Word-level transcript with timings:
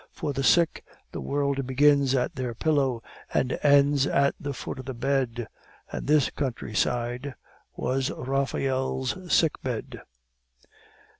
For 0.11 0.33
the 0.33 0.41
sick, 0.41 0.83
the 1.11 1.21
world 1.21 1.67
begins 1.67 2.15
at 2.15 2.33
their 2.33 2.55
pillow 2.55 3.03
and 3.31 3.59
ends 3.61 4.07
at 4.07 4.33
the 4.39 4.51
foot 4.51 4.79
of 4.79 4.85
the 4.85 4.95
bed; 4.95 5.47
and 5.91 6.07
this 6.07 6.31
countryside 6.31 7.35
was 7.75 8.09
Raphael's 8.09 9.31
sick 9.31 9.61
bed. 9.61 10.01